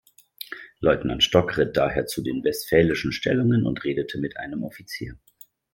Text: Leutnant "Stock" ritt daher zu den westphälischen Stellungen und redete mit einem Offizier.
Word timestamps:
Leutnant 0.79 1.21
"Stock" 1.23 1.57
ritt 1.59 1.77
daher 1.77 2.07
zu 2.07 2.23
den 2.23 2.43
westphälischen 2.43 3.11
Stellungen 3.11 3.67
und 3.67 3.83
redete 3.83 4.17
mit 4.17 4.35
einem 4.35 4.63
Offizier. 4.63 5.13